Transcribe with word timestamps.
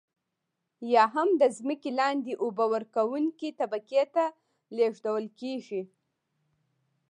یا 0.93 1.03
هم 1.13 1.29
د 1.41 1.43
ځمکې 1.57 1.89
لاندې 1.99 2.33
اوبه 2.43 2.65
ورکونکې 2.73 3.49
طبقې 3.59 4.03
ته 4.15 4.25
لیږدول 4.75 5.25
کیږي. 5.39 5.81